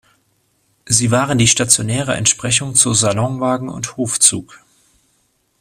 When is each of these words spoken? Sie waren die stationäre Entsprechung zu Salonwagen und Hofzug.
Sie 0.87 1.11
waren 1.11 1.37
die 1.37 1.47
stationäre 1.47 2.15
Entsprechung 2.15 2.73
zu 2.73 2.95
Salonwagen 2.95 3.69
und 3.69 3.97
Hofzug. 3.97 4.59